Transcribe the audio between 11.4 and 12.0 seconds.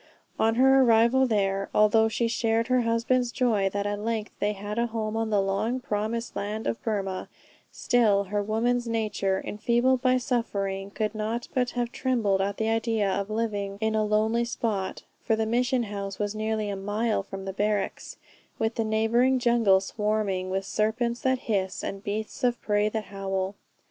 but have